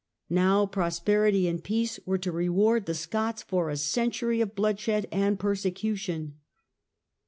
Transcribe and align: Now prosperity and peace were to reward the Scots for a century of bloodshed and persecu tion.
Now 0.31 0.65
prosperity 0.65 1.47
and 1.47 1.63
peace 1.63 1.99
were 2.07 2.17
to 2.17 2.31
reward 2.31 2.87
the 2.87 2.95
Scots 2.95 3.43
for 3.43 3.69
a 3.69 3.77
century 3.77 4.41
of 4.41 4.55
bloodshed 4.55 5.07
and 5.11 5.37
persecu 5.37 5.95
tion. 5.95 6.39